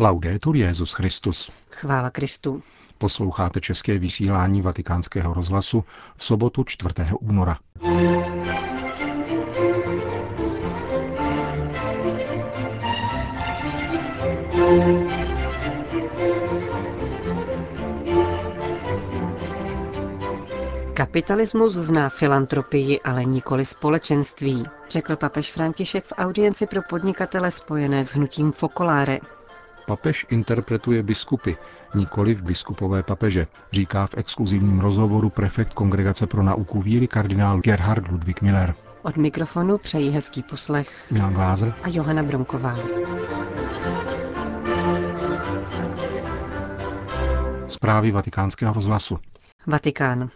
[0.00, 1.50] Laudetur Jezus Christus.
[1.70, 2.62] Chvála Kristu.
[2.98, 5.84] Posloucháte české vysílání Vatikánského rozhlasu
[6.16, 6.94] v sobotu 4.
[7.20, 7.58] února.
[20.94, 28.08] Kapitalismus zná filantropii, ale nikoli společenství, řekl papež František v audienci pro podnikatele spojené s
[28.08, 29.18] hnutím Focolare.
[29.88, 31.52] Papež interpretuje biskupy,
[31.94, 38.08] nikoli v biskupové papeže, říká v exkluzivním rozhovoru prefekt Kongregace pro nauku víry kardinál Gerhard
[38.08, 38.74] Ludwig Miller.
[39.02, 42.78] Od mikrofonu přejí hezký poslech Milan Glázer a Johana Bronková.
[47.68, 49.18] Zprávy vatikánského rozhlasu.
[49.66, 50.30] Vatikán.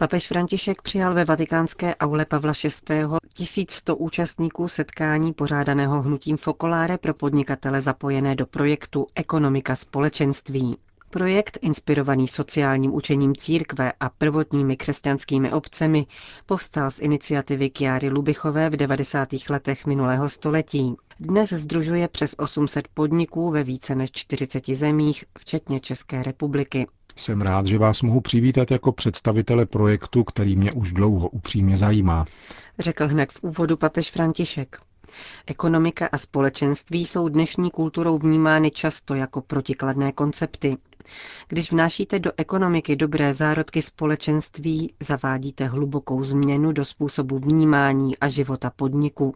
[0.00, 3.04] Papež František přijal ve vatikánské aule Pavla VI.
[3.34, 10.76] 1100 účastníků setkání pořádaného hnutím Fokoláre pro podnikatele zapojené do projektu Ekonomika společenství.
[11.10, 16.06] Projekt, inspirovaný sociálním učením církve a prvotními křesťanskými obcemi,
[16.46, 19.28] povstal z iniciativy Kiary Lubichové v 90.
[19.50, 20.94] letech minulého století.
[21.20, 26.86] Dnes združuje přes 800 podniků ve více než 40 zemích, včetně České republiky.
[27.16, 32.24] Jsem rád, že vás mohu přivítat jako představitele projektu, který mě už dlouho upřímně zajímá.
[32.78, 34.76] Řekl hned v úvodu papež František.
[35.46, 40.76] Ekonomika a společenství jsou dnešní kulturou vnímány často jako protikladné koncepty.
[41.48, 48.70] Když vnášíte do ekonomiky dobré zárodky společenství, zavádíte hlubokou změnu do způsobu vnímání a života
[48.76, 49.34] podniku,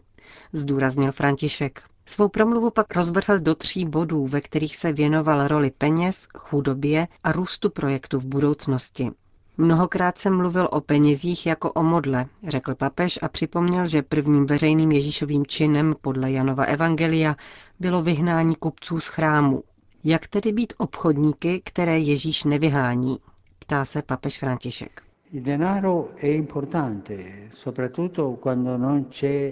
[0.53, 1.83] zdůraznil František.
[2.07, 7.31] Svou promluvu pak rozvrhl do tří bodů, ve kterých se věnoval roli peněz, chudobě a
[7.31, 9.11] růstu projektu v budoucnosti.
[9.57, 14.91] Mnohokrát jsem mluvil o penězích jako o modle, řekl papež a připomněl, že prvním veřejným
[14.91, 17.35] Ježíšovým činem podle Janova Evangelia
[17.79, 19.63] bylo vyhnání kupců z chrámu.
[20.03, 23.17] Jak tedy být obchodníky, které Ježíš nevyhání?
[23.59, 25.01] Ptá se papež František.
[25.33, 27.13] Denaro è importante,
[27.53, 29.51] soprattutto quando non c'è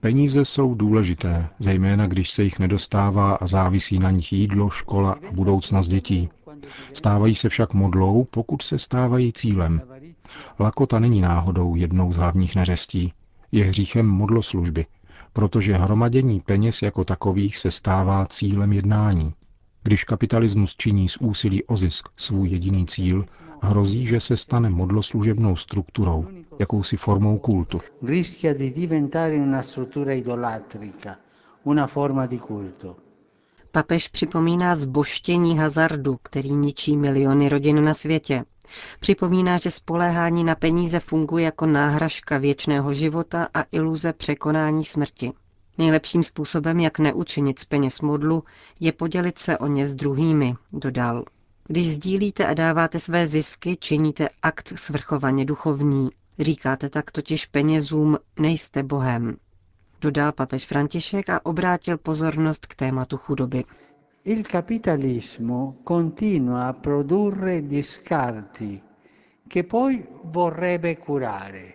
[0.00, 5.32] Peníze jsou důležité, zejména když se jich nedostává a závisí na nich jídlo, škola a
[5.32, 6.28] budoucnost dětí.
[6.92, 9.82] Stávají se však modlou, pokud se stávají cílem.
[10.58, 13.12] Lakota není náhodou jednou z hlavních neřestí.
[13.52, 14.86] Je hříchem modloslužby,
[15.32, 19.34] protože hromadění peněz jako takových se stává cílem jednání.
[19.82, 23.24] Když kapitalismus činí z úsilí o zisk svůj jediný cíl,
[23.62, 26.26] hrozí, že se stane modloslužebnou strukturou,
[26.58, 27.80] jakousi formou kultu.
[28.02, 31.16] Rischia di diventare una struttura idolatrica,
[31.64, 32.96] una forma di culto.
[33.72, 38.44] Papež připomíná zboštění hazardu, který ničí miliony rodin na světě.
[39.00, 45.32] Připomíná, že spoléhání na peníze funguje jako náhražka věčného života a iluze překonání smrti.
[45.78, 48.44] Nejlepším způsobem, jak neučinit z peněz modlu,
[48.80, 51.24] je podělit se o ně s druhými, dodal.
[51.70, 56.10] Když sdílíte a dáváte své zisky, činíte akt svrchovaně duchovní.
[56.38, 59.36] Říkáte tak totiž penězům, nejste Bohem.
[60.00, 63.64] Dodal papež František a obrátil pozornost k tématu chudoby.
[64.24, 68.80] Il capitalismo continua a produrre discarti
[69.52, 71.72] che poi vorrebbe curare.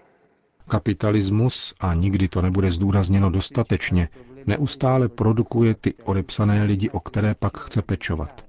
[0.69, 4.09] Kapitalismus, a nikdy to nebude zdůrazněno dostatečně,
[4.47, 8.42] neustále produkuje ty odepsané lidi, o které pak chce pečovat.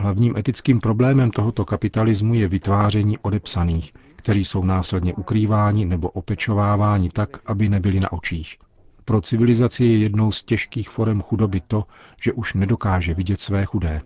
[0.00, 7.28] Hlavním etickým problémem tohoto kapitalismu je vytváření odepsaných, kteří jsou následně ukrýváni nebo opečováváni tak,
[7.46, 8.56] aby nebyli na očích.
[9.04, 11.84] Pro civilizaci je jednou z těžkých forem chudoby to,
[12.22, 14.00] že už nedokáže vidět své chudé.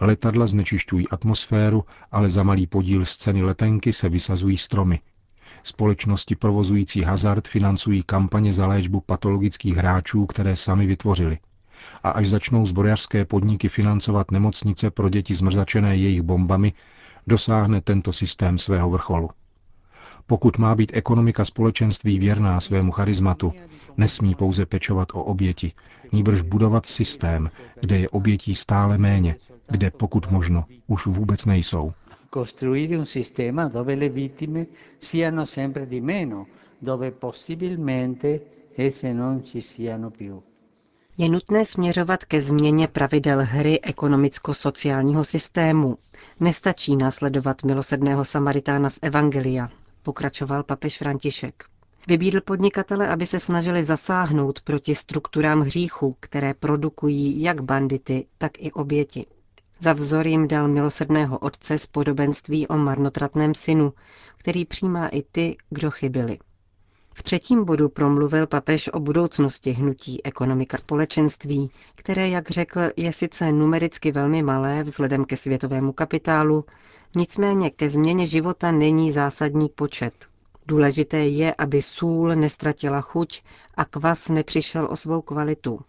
[0.00, 5.00] Letadla znečišťují atmosféru, ale za malý podíl z ceny letenky se vysazují stromy.
[5.62, 11.38] Společnosti provozující hazard financují kampaně za léčbu patologických hráčů, které sami vytvořili.
[12.02, 16.72] A až začnou zbrojařské podniky financovat nemocnice pro děti zmrzačené jejich bombami,
[17.26, 19.30] dosáhne tento systém svého vrcholu.
[20.26, 23.52] Pokud má být ekonomika společenství věrná svému charizmatu,
[23.96, 25.72] nesmí pouze pečovat o oběti,
[26.12, 27.50] níbrž budovat systém,
[27.80, 29.36] kde je obětí stále méně,
[29.70, 31.92] kde pokud možno už vůbec nejsou.
[32.34, 34.66] Costruire un sistema dove le vittime
[35.00, 36.46] siano sempre di meno,
[36.82, 38.40] dove possibilmente
[38.78, 40.42] esse non ci siano più.
[41.20, 45.98] Je nutné směřovat ke změně pravidel hry ekonomicko-sociálního systému.
[46.40, 49.70] Nestačí následovat milosedného Samaritána z Evangelia,
[50.02, 51.64] pokračoval papež František.
[52.08, 58.72] Vybídl podnikatele, aby se snažili zasáhnout proti strukturám hříchu, které produkují jak bandity, tak i
[58.72, 59.26] oběti.
[59.80, 63.92] Za vzor jim dal milosedného otce z podobenství o marnotratném synu,
[64.36, 66.38] který přijímá i ty, kdo chybili.
[67.18, 73.52] V třetím bodu promluvil papež o budoucnosti hnutí ekonomika společenství, které, jak řekl, je sice
[73.52, 76.64] numericky velmi malé vzhledem ke světovému kapitálu,
[77.16, 80.14] nicméně ke změně života není zásadní počet.
[80.66, 83.42] Důležité je, aby sůl nestratila chuť
[83.74, 85.80] a kvas nepřišel o svou kvalitu.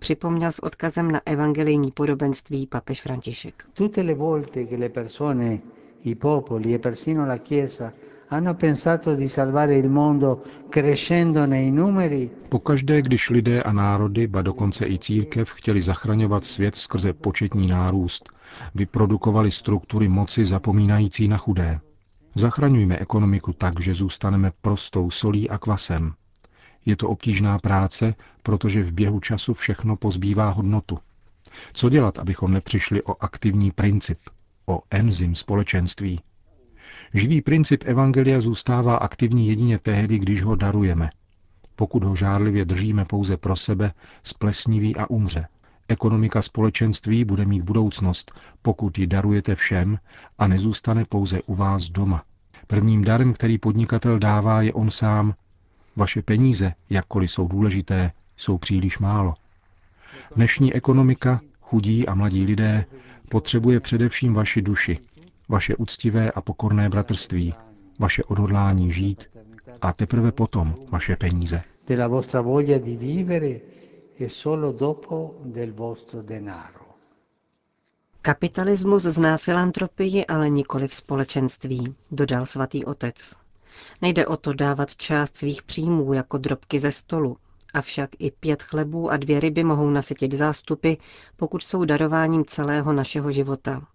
[0.00, 3.64] Připomněl s odkazem na evangelijní podobenství papež František.
[3.74, 5.60] Tutte le volte che le persone,
[6.04, 7.92] i popoli e persino la Chiesa
[8.28, 14.42] hanno pensato di salvare il mondo crescendo nei numeri, Pokaždé, když lidé a národy, ba
[14.42, 18.28] dokonce i církev, chtěli zachraňovat svět skrze početní nárůst,
[18.74, 21.80] vyprodukovali struktury moci zapomínající na chudé.
[22.34, 26.14] Zachraňujme ekonomiku tak, že zůstaneme prostou solí a kvasem.
[26.86, 30.98] Je to obtížná práce, protože v běhu času všechno pozbývá hodnotu.
[31.72, 34.18] Co dělat, abychom nepřišli o aktivní princip,
[34.66, 36.20] o enzym společenství?
[37.14, 41.10] Živý princip Evangelia zůstává aktivní jedině tehdy, když ho darujeme.
[41.76, 43.92] Pokud ho žárlivě držíme pouze pro sebe,
[44.22, 45.46] splesniví a umře.
[45.88, 49.98] Ekonomika společenství bude mít budoucnost, pokud ji darujete všem
[50.38, 52.22] a nezůstane pouze u vás doma.
[52.66, 55.34] Prvním darem, který podnikatel dává, je on sám.
[55.96, 59.34] Vaše peníze, jakkoliv jsou důležité, jsou příliš málo.
[60.36, 62.84] Dnešní ekonomika, chudí a mladí lidé,
[63.28, 64.98] potřebuje především vaši duši,
[65.48, 67.54] vaše úctivé a pokorné bratrství,
[67.98, 69.30] vaše odhodlání žít
[69.80, 71.62] a teprve potom vaše peníze.
[71.86, 73.62] della vostra voglia di vivere
[74.16, 76.84] e solo dopo del vostro denaro.
[78.20, 83.36] Kapitalismus zná filantropii, ale nikoli v společenství, dodal svatý otec.
[84.02, 87.36] Nejde o to dávat část svých příjmů jako drobky ze stolu,
[87.74, 90.92] avšak i pět chlebů a dvě ryby mohou nasytit zástupy,
[91.36, 93.86] pokud jsou darováním celého našeho života.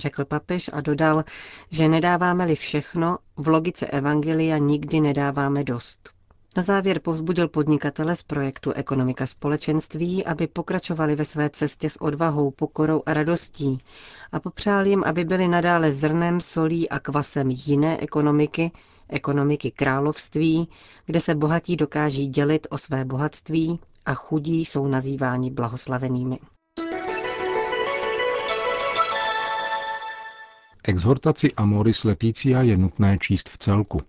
[0.00, 1.24] Řekl papež a dodal,
[1.70, 6.10] že nedáváme-li všechno, v logice Evangelia nikdy nedáváme dost.
[6.56, 12.50] Na závěr povzbudil podnikatele z projektu Ekonomika společenství, aby pokračovali ve své cestě s odvahou,
[12.50, 13.78] pokorou a radostí
[14.32, 18.72] a popřál jim, aby byli nadále zrnem, solí a kvasem jiné ekonomiky,
[19.08, 20.68] ekonomiky království,
[21.06, 26.38] kde se bohatí dokáží dělit o své bohatství a chudí jsou nazýváni blahoslavenými.
[30.90, 34.00] Exhortaci Amoris Leticia je nutné číst v celku.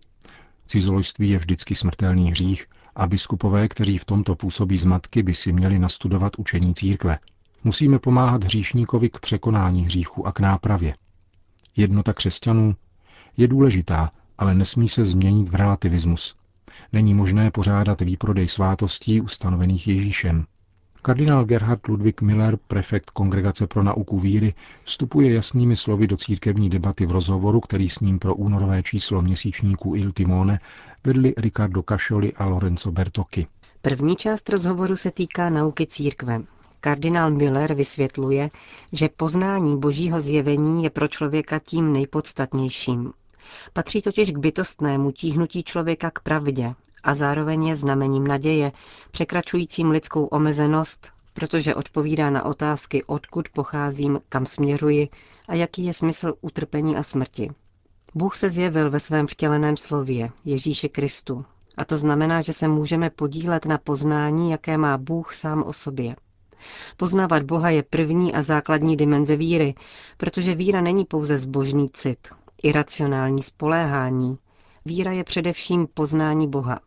[0.67, 5.79] Cizoložství je vždycky smrtelný hřích a biskupové, kteří v tomto působí zmatky, by si měli
[5.79, 7.19] nastudovat učení církve.
[7.63, 10.95] Musíme pomáhat hříšníkovi k překonání hříchu a k nápravě.
[11.75, 12.75] Jednota křesťanů
[13.37, 16.35] je důležitá, ale nesmí se změnit v relativismus.
[16.93, 20.45] Není možné pořádat výprodej svátostí ustanovených Ježíšem.
[21.03, 24.53] Kardinál Gerhard Ludwig Miller, prefekt Kongregace pro nauku víry,
[24.83, 29.95] vstupuje jasnými slovy do církevní debaty v rozhovoru, který s ním pro únorové číslo měsíčníku
[29.95, 30.59] Il Timone
[31.03, 33.47] vedli Ricardo Cascioli a Lorenzo Bertocchi.
[33.81, 36.41] První část rozhovoru se týká nauky církve.
[36.81, 38.49] Kardinál Miller vysvětluje,
[38.91, 43.13] že poznání božího zjevení je pro člověka tím nejpodstatnějším.
[43.73, 48.71] Patří totiž k bytostnému tíhnutí člověka k pravdě a zároveň je znamením naděje,
[49.11, 55.09] překračujícím lidskou omezenost, protože odpovídá na otázky, odkud pocházím, kam směřuji
[55.47, 57.51] a jaký je smysl utrpení a smrti.
[58.15, 61.45] Bůh se zjevil ve svém vtěleném slově, Ježíši Kristu,
[61.77, 66.15] a to znamená, že se můžeme podílet na poznání, jaké má Bůh sám o sobě.
[66.97, 69.75] Poznávat Boha je první a základní dimenze víry,
[70.17, 72.27] protože víra není pouze zbožný cit,
[72.63, 74.37] iracionální spoléhání.
[74.85, 76.79] Víra je především poznání Boha,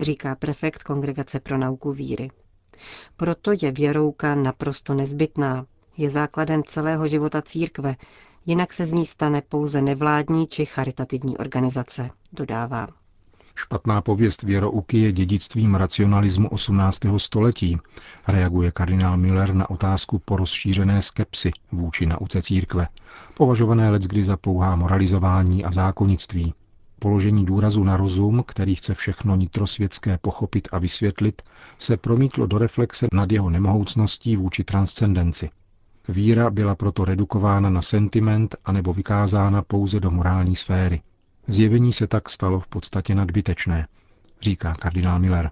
[0.00, 2.30] říká prefekt Kongregace pro nauku víry.
[3.16, 7.96] Proto je věrouka naprosto nezbytná, je základem celého života církve,
[8.46, 12.88] jinak se z ní stane pouze nevládní či charitativní organizace, dodává.
[13.56, 16.98] Špatná pověst věrouky je dědictvím racionalismu 18.
[17.16, 17.78] století,
[18.28, 22.88] reaguje kardinál Miller na otázku po rozšířené skepsy vůči nauce církve,
[23.34, 26.54] považované leckdy za pouhá moralizování a zákonnictví.
[27.04, 31.42] Položení důrazu na rozum, který chce všechno nitrosvětské pochopit a vysvětlit,
[31.78, 35.50] se promítlo do reflexe nad jeho nemohoucností vůči transcendenci.
[36.08, 41.02] Víra byla proto redukována na sentiment anebo vykázána pouze do morální sféry.
[41.48, 43.86] Zjevení se tak stalo v podstatě nadbytečné,
[44.40, 45.50] říká kardinál Miller.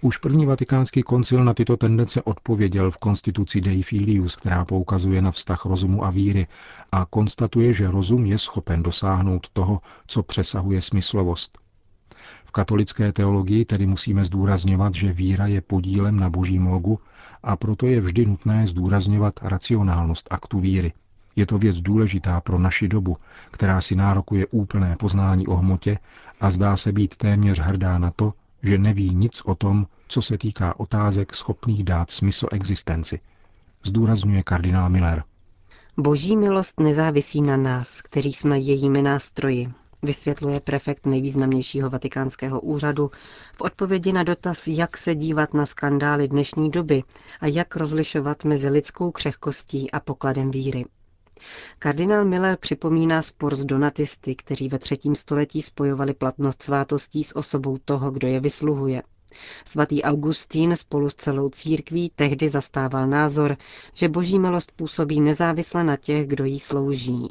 [0.00, 5.30] Už první vatikánský koncil na tyto tendence odpověděl v konstituci Dei Filius, která poukazuje na
[5.30, 6.46] vztah rozumu a víry
[6.92, 11.58] a konstatuje, že rozum je schopen dosáhnout toho, co přesahuje smyslovost.
[12.44, 17.00] V katolické teologii tedy musíme zdůrazňovat, že víra je podílem na božím logu
[17.42, 20.92] a proto je vždy nutné zdůrazňovat racionálnost aktu víry.
[21.36, 23.16] Je to věc důležitá pro naši dobu,
[23.50, 25.98] která si nárokuje úplné poznání o hmotě
[26.40, 28.32] a zdá se být téměř hrdá na to,
[28.62, 33.20] že neví nic o tom, co se týká otázek schopných dát smysl existenci,
[33.84, 35.22] zdůrazňuje kardinál Miller.
[35.96, 39.68] Boží milost nezávisí na nás, kteří jsme jejími nástroji,
[40.02, 43.10] vysvětluje prefekt nejvýznamnějšího vatikánského úřadu
[43.54, 47.02] v odpovědi na dotaz, jak se dívat na skandály dnešní doby
[47.40, 50.84] a jak rozlišovat mezi lidskou křehkostí a pokladem víry.
[51.78, 57.78] Kardinál Miller připomíná spor s donatisty, kteří ve třetím století spojovali platnost svátostí s osobou
[57.84, 59.02] toho, kdo je vysluhuje.
[59.64, 63.56] Svatý Augustín spolu s celou církví tehdy zastával názor,
[63.94, 67.28] že boží milost působí nezávisle na těch, kdo jí slouží.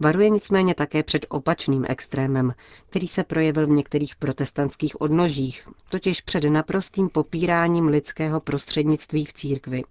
[0.00, 2.54] Varuje nicméně také před opačným extrémem,
[2.88, 9.82] který se projevil v některých protestantských odnožích, totiž před naprostým popíráním lidského prostřednictví v církvi.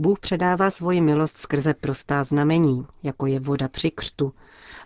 [0.00, 4.32] Bůh předává svoji milost skrze prostá znamení, jako je voda při křtu,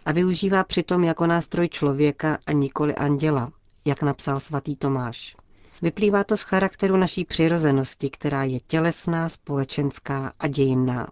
[0.06, 3.52] a využívá přitom jako nástroj člověka a nikoli anděla,
[3.84, 5.36] jak napsal svatý Tomáš.
[5.82, 11.08] Vyplývá to z charakteru naší přirozenosti, která je tělesná, společenská a dějinná.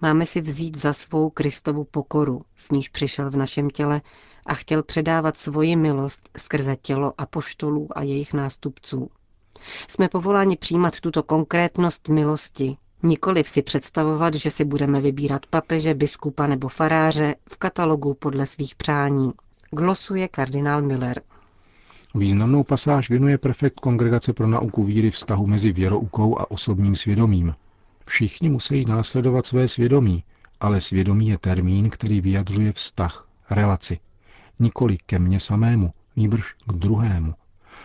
[0.00, 4.00] Máme si vzít za svou Kristovu pokoru, s níž přišel v našem těle
[4.46, 9.10] a chtěl předávat svoji milost skrze tělo apoštolů a jejich nástupců.
[9.88, 16.46] Jsme povoláni přijímat tuto konkrétnost milosti, nikoliv si představovat, že si budeme vybírat papeže, biskupa
[16.46, 19.32] nebo faráře v katalogu podle svých přání.
[19.70, 21.22] Glosuje kardinál Miller.
[22.14, 27.54] Významnou pasáž věnuje prefekt Kongregace pro nauku víry vztahu mezi věroukou a osobním svědomím.
[28.06, 30.24] Všichni musí následovat své svědomí,
[30.60, 33.98] ale svědomí je termín, který vyjadřuje vztah, relaci.
[34.58, 37.34] Nikoli ke mně samému, nýbrž k druhému.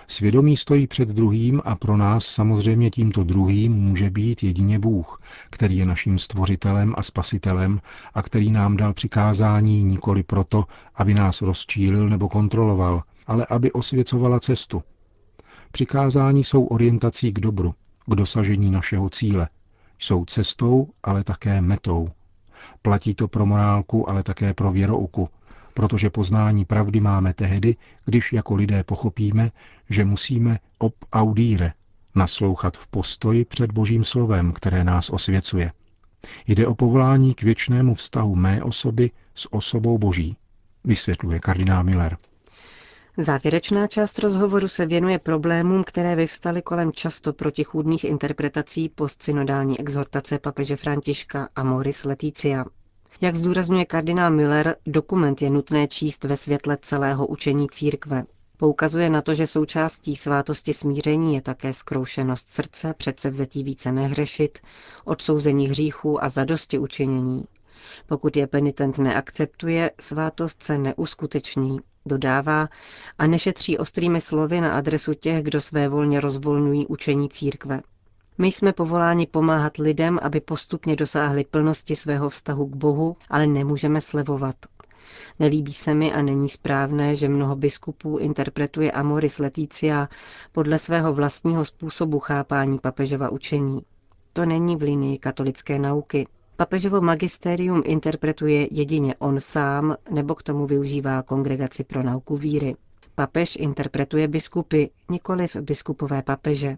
[0.07, 5.77] Svědomí stojí před druhým a pro nás samozřejmě tímto druhým může být jedině Bůh, který
[5.77, 7.81] je naším stvořitelem a spasitelem
[8.13, 14.39] a který nám dal přikázání nikoli proto, aby nás rozčílil nebo kontroloval, ale aby osvěcovala
[14.39, 14.83] cestu.
[15.71, 17.73] Přikázání jsou orientací k dobru,
[18.05, 19.49] k dosažení našeho cíle.
[19.99, 22.09] Jsou cestou, ale také metou.
[22.81, 25.29] Platí to pro morálku, ale také pro věrouku,
[25.75, 29.51] protože poznání pravdy máme tehdy, když jako lidé pochopíme,
[29.89, 31.73] že musíme ob audire,
[32.15, 35.71] naslouchat v postoji před Božím slovem, které nás osvěcuje.
[36.47, 40.37] Jde o povolání k věčnému vztahu mé osoby s osobou Boží,
[40.83, 42.17] vysvětluje kardinál Miller.
[43.17, 50.75] Závěrečná část rozhovoru se věnuje problémům, které vyvstaly kolem často protichůdných interpretací postsynodální exhortace papeže
[50.75, 52.65] Františka Amoris Leticia.
[53.21, 58.23] Jak zdůrazňuje kardinál Müller, dokument je nutné číst ve světle celého učení církve.
[58.57, 64.59] Poukazuje na to, že součástí svátosti smíření je také zkroušenost srdce, předsevzetí více nehřešit,
[65.05, 67.43] odsouzení hříchů a zadosti učinění.
[68.07, 72.69] Pokud je penitent neakceptuje, svátost se neuskuteční, dodává
[73.17, 77.81] a nešetří ostrými slovy na adresu těch, kdo své volně rozvolňují učení církve.
[78.37, 84.01] My jsme povoláni pomáhat lidem, aby postupně dosáhli plnosti svého vztahu k Bohu, ale nemůžeme
[84.01, 84.55] slevovat.
[85.39, 90.09] Nelíbí se mi a není správné, že mnoho biskupů interpretuje Amoris Leticia
[90.51, 93.81] podle svého vlastního způsobu chápání papežova učení.
[94.33, 96.27] To není v linii katolické nauky.
[96.55, 102.75] Papežovo magisterium interpretuje jedině on sám nebo k tomu využívá kongregaci pro nauku víry.
[103.15, 106.77] Papež interpretuje biskupy, nikoliv biskupové papeže.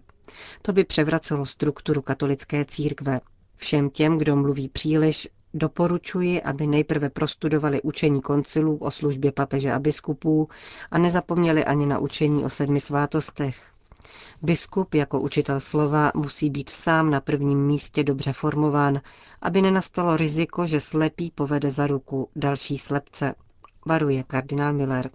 [0.62, 3.20] To by převracelo strukturu katolické církve.
[3.56, 9.78] Všem těm, kdo mluví příliš, doporučuji, aby nejprve prostudovali učení koncilů o službě papeže a
[9.78, 10.48] biskupů
[10.90, 13.72] a nezapomněli ani na učení o sedmi svátostech.
[14.42, 19.00] Biskup jako učitel slova musí být sám na prvním místě dobře formován,
[19.42, 23.34] aby nenastalo riziko, že slepý povede za ruku další slepce.
[23.86, 25.10] Varuje kardinál Miller.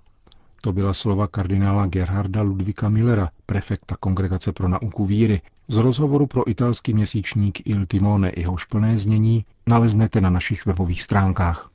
[0.65, 6.50] To byla slova kardinála Gerharda Ludvika Millera, prefekta Kongregace pro nauku víry, z rozhovoru pro
[6.50, 11.70] italský měsíčník Il Timone, jehož plné znění naleznete na našich webových stránkách.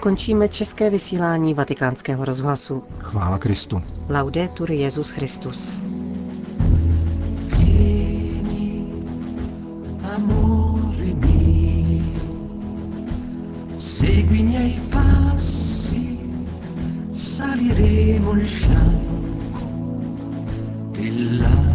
[0.00, 2.82] Končíme české vysílání vatikánského rozhlasu.
[2.98, 3.82] Chvála Kristu.
[4.08, 5.78] Laudetur Jezus Christus.
[13.98, 16.20] Segui i miei passi,
[17.10, 19.58] saliremo il fianco
[20.92, 21.67] della